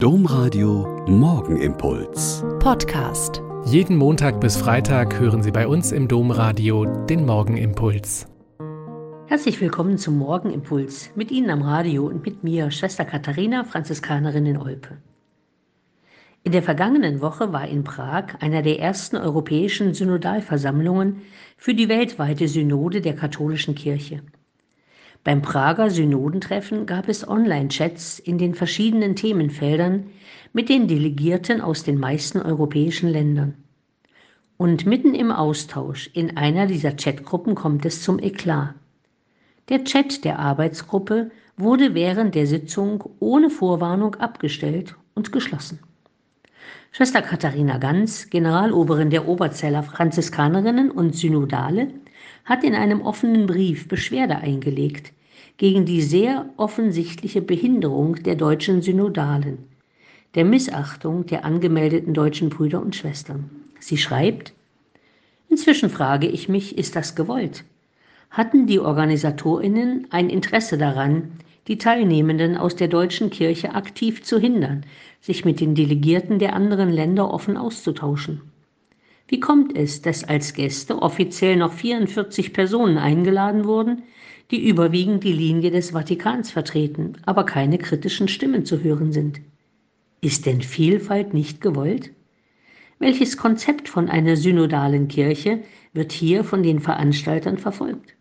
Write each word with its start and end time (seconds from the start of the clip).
Domradio 0.00 1.04
Morgenimpuls. 1.08 2.44
Podcast. 2.60 3.42
Jeden 3.64 3.96
Montag 3.96 4.40
bis 4.40 4.56
Freitag 4.56 5.18
hören 5.18 5.42
Sie 5.42 5.50
bei 5.50 5.66
uns 5.66 5.90
im 5.90 6.06
Domradio 6.06 6.84
den 6.84 7.26
Morgenimpuls. 7.26 8.28
Herzlich 9.26 9.60
willkommen 9.60 9.98
zum 9.98 10.16
Morgenimpuls. 10.18 11.10
Mit 11.16 11.32
Ihnen 11.32 11.50
am 11.50 11.62
Radio 11.62 12.06
und 12.06 12.24
mit 12.24 12.44
mir, 12.44 12.70
Schwester 12.70 13.04
Katharina, 13.04 13.64
Franziskanerin 13.64 14.46
in 14.46 14.58
Olpe. 14.58 14.98
In 16.44 16.52
der 16.52 16.62
vergangenen 16.62 17.20
Woche 17.20 17.52
war 17.52 17.66
in 17.66 17.82
Prag 17.82 18.36
einer 18.38 18.62
der 18.62 18.78
ersten 18.78 19.16
europäischen 19.16 19.94
Synodalversammlungen 19.94 21.22
für 21.56 21.74
die 21.74 21.88
weltweite 21.88 22.46
Synode 22.46 23.00
der 23.00 23.16
katholischen 23.16 23.74
Kirche. 23.74 24.22
Beim 25.24 25.42
Prager 25.42 25.90
Synodentreffen 25.90 26.86
gab 26.86 27.08
es 27.08 27.26
Online-Chats 27.26 28.18
in 28.18 28.38
den 28.38 28.54
verschiedenen 28.54 29.16
Themenfeldern 29.16 30.06
mit 30.52 30.68
den 30.68 30.88
Delegierten 30.88 31.60
aus 31.60 31.82
den 31.82 31.98
meisten 31.98 32.40
europäischen 32.40 33.08
Ländern. 33.08 33.54
Und 34.56 34.86
mitten 34.86 35.14
im 35.14 35.30
Austausch 35.30 36.10
in 36.14 36.36
einer 36.36 36.66
dieser 36.66 36.92
Chatgruppen 36.92 37.54
kommt 37.54 37.84
es 37.84 38.02
zum 38.02 38.18
Eklat. 38.18 38.74
Der 39.68 39.84
Chat 39.84 40.24
der 40.24 40.38
Arbeitsgruppe 40.38 41.30
wurde 41.56 41.94
während 41.94 42.34
der 42.34 42.46
Sitzung 42.46 43.04
ohne 43.20 43.50
Vorwarnung 43.50 44.14
abgestellt 44.14 44.96
und 45.14 45.30
geschlossen. 45.30 45.80
Schwester 46.90 47.20
Katharina 47.20 47.78
Ganz, 47.78 48.30
Generaloberin 48.30 49.10
der 49.10 49.28
Oberzeller 49.28 49.82
Franziskanerinnen 49.82 50.90
und 50.90 51.14
Synodale, 51.14 51.90
hat 52.48 52.64
in 52.64 52.74
einem 52.74 53.02
offenen 53.02 53.46
Brief 53.46 53.88
Beschwerde 53.88 54.38
eingelegt 54.38 55.12
gegen 55.58 55.84
die 55.84 56.00
sehr 56.00 56.48
offensichtliche 56.56 57.42
Behinderung 57.42 58.14
der 58.22 58.36
deutschen 58.36 58.80
Synodalen, 58.80 59.58
der 60.34 60.46
Missachtung 60.46 61.26
der 61.26 61.44
angemeldeten 61.44 62.14
deutschen 62.14 62.48
Brüder 62.48 62.80
und 62.80 62.96
Schwestern. 62.96 63.50
Sie 63.80 63.98
schreibt, 63.98 64.54
Inzwischen 65.50 65.90
frage 65.90 66.26
ich 66.26 66.48
mich, 66.48 66.78
ist 66.78 66.96
das 66.96 67.14
gewollt? 67.14 67.64
Hatten 68.30 68.66
die 68.66 68.80
Organisatorinnen 68.80 70.06
ein 70.10 70.30
Interesse 70.30 70.78
daran, 70.78 71.32
die 71.66 71.78
Teilnehmenden 71.78 72.56
aus 72.56 72.76
der 72.76 72.88
deutschen 72.88 73.30
Kirche 73.30 73.74
aktiv 73.74 74.22
zu 74.22 74.38
hindern, 74.38 74.84
sich 75.20 75.44
mit 75.44 75.60
den 75.60 75.74
Delegierten 75.74 76.38
der 76.38 76.54
anderen 76.54 76.90
Länder 76.90 77.32
offen 77.32 77.56
auszutauschen? 77.56 78.40
Wie 79.28 79.40
kommt 79.40 79.76
es, 79.76 80.00
dass 80.00 80.24
als 80.24 80.54
Gäste 80.54 81.02
offiziell 81.02 81.56
noch 81.56 81.74
44 81.74 82.54
Personen 82.54 82.96
eingeladen 82.96 83.66
wurden, 83.66 84.02
die 84.50 84.66
überwiegend 84.66 85.22
die 85.22 85.34
Linie 85.34 85.70
des 85.70 85.90
Vatikans 85.90 86.50
vertreten, 86.50 87.12
aber 87.26 87.44
keine 87.44 87.76
kritischen 87.76 88.28
Stimmen 88.28 88.64
zu 88.64 88.82
hören 88.82 89.12
sind? 89.12 89.42
Ist 90.22 90.46
denn 90.46 90.62
Vielfalt 90.62 91.34
nicht 91.34 91.60
gewollt? 91.60 92.10
Welches 92.98 93.36
Konzept 93.36 93.90
von 93.90 94.08
einer 94.08 94.36
synodalen 94.36 95.08
Kirche 95.08 95.60
wird 95.92 96.10
hier 96.10 96.42
von 96.42 96.62
den 96.62 96.80
Veranstaltern 96.80 97.58
verfolgt? 97.58 98.14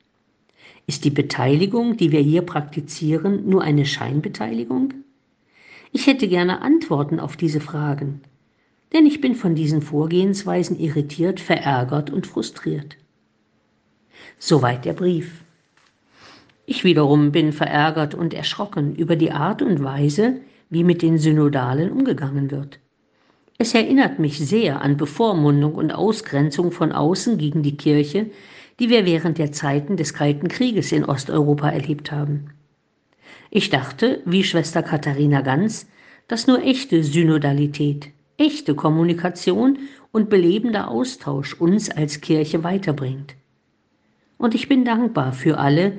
Ist 0.87 1.05
die 1.05 1.09
Beteiligung, 1.09 1.95
die 1.95 2.11
wir 2.11 2.19
hier 2.19 2.41
praktizieren, 2.41 3.49
nur 3.49 3.63
eine 3.63 3.85
Scheinbeteiligung? 3.85 4.93
Ich 5.93 6.05
hätte 6.05 6.27
gerne 6.27 6.61
Antworten 6.61 7.21
auf 7.21 7.37
diese 7.37 7.61
Fragen 7.61 8.21
denn 8.93 9.05
ich 9.05 9.21
bin 9.21 9.35
von 9.35 9.55
diesen 9.55 9.81
Vorgehensweisen 9.81 10.79
irritiert, 10.79 11.39
verärgert 11.39 12.09
und 12.09 12.27
frustriert. 12.27 12.97
Soweit 14.39 14.85
der 14.85 14.93
Brief. 14.93 15.43
Ich 16.65 16.83
wiederum 16.83 17.31
bin 17.31 17.53
verärgert 17.53 18.13
und 18.13 18.33
erschrocken 18.33 18.95
über 18.95 19.15
die 19.15 19.31
Art 19.31 19.61
und 19.61 19.83
Weise, 19.83 20.41
wie 20.69 20.83
mit 20.83 21.01
den 21.01 21.17
Synodalen 21.17 21.91
umgegangen 21.91 22.51
wird. 22.51 22.79
Es 23.57 23.73
erinnert 23.73 24.19
mich 24.19 24.37
sehr 24.37 24.81
an 24.81 24.97
Bevormundung 24.97 25.75
und 25.75 25.91
Ausgrenzung 25.91 26.71
von 26.71 26.91
außen 26.91 27.37
gegen 27.37 27.63
die 27.63 27.77
Kirche, 27.77 28.27
die 28.79 28.89
wir 28.89 29.05
während 29.05 29.39
der 29.39 29.51
Zeiten 29.51 29.97
des 29.97 30.13
Kalten 30.13 30.47
Krieges 30.47 30.91
in 30.91 31.05
Osteuropa 31.05 31.69
erlebt 31.69 32.11
haben. 32.11 32.51
Ich 33.49 33.69
dachte, 33.69 34.21
wie 34.25 34.43
Schwester 34.43 34.83
Katharina 34.83 35.41
Ganz, 35.41 35.87
dass 36.27 36.45
nur 36.45 36.61
echte 36.61 37.03
Synodalität, 37.03 38.09
echte 38.37 38.75
Kommunikation 38.75 39.79
und 40.11 40.29
belebender 40.29 40.89
Austausch 40.89 41.53
uns 41.55 41.89
als 41.89 42.21
Kirche 42.21 42.63
weiterbringt. 42.63 43.35
Und 44.37 44.55
ich 44.55 44.69
bin 44.69 44.85
dankbar 44.85 45.33
für 45.33 45.57
alle, 45.57 45.97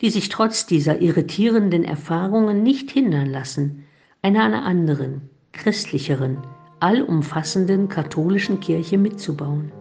die 0.00 0.10
sich 0.10 0.28
trotz 0.28 0.66
dieser 0.66 1.00
irritierenden 1.00 1.84
Erfahrungen 1.84 2.62
nicht 2.62 2.90
hindern 2.90 3.26
lassen, 3.26 3.84
einer 4.22 4.44
einer 4.44 4.64
anderen, 4.64 5.30
christlicheren, 5.52 6.38
allumfassenden 6.80 7.88
katholischen 7.88 8.60
Kirche 8.60 8.98
mitzubauen. 8.98 9.72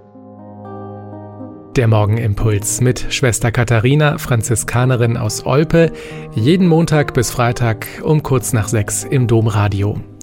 Der 1.75 1.89
Morgenimpuls 1.89 2.79
mit 2.79 3.07
Schwester 3.09 3.51
Katharina, 3.51 4.17
Franziskanerin 4.17 5.17
aus 5.17 5.45
Olpe, 5.45 5.91
jeden 6.33 6.67
Montag 6.67 7.13
bis 7.13 7.31
Freitag 7.31 7.85
um 8.01 8.23
kurz 8.23 8.53
nach 8.53 8.69
sechs 8.69 9.03
im 9.03 9.27
Domradio. 9.27 9.99